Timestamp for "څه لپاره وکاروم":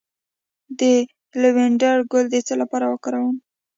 2.47-3.35